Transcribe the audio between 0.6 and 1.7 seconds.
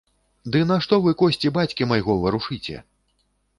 нашто вы косці